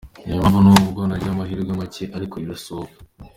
[0.25, 2.97] Iyi mpamvu n’ubwo nyiha amahirwe make ariko irashoboka.